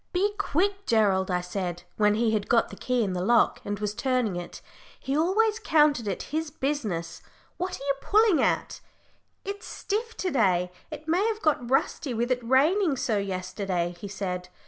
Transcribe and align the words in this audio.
"Be 0.13 0.33
quick, 0.39 0.87
Gerald," 0.87 1.29
I 1.29 1.41
said, 1.41 1.83
when 1.95 2.15
he 2.15 2.31
had 2.31 2.49
got 2.49 2.69
the 2.69 2.75
key 2.75 3.03
in 3.03 3.13
the 3.13 3.21
lock, 3.21 3.61
and 3.63 3.77
was 3.77 3.93
turning 3.93 4.35
it 4.35 4.59
he 4.99 5.15
always 5.15 5.59
counted 5.59 6.07
it 6.07 6.23
his 6.33 6.49
business; 6.49 7.21
"what 7.57 7.79
are 7.79 7.83
you 7.85 7.93
pulling 8.01 8.41
at?" 8.41 8.81
"It's 9.45 9.67
stiff 9.67 10.17
to 10.17 10.31
day 10.31 10.71
it 10.89 11.07
may 11.07 11.27
have 11.27 11.43
got 11.43 11.69
rusty 11.69 12.15
with 12.15 12.31
it 12.31 12.43
raining 12.43 12.97
so 12.97 13.19
yesterday," 13.19 13.95
he 13.99 14.07
said. 14.07 14.49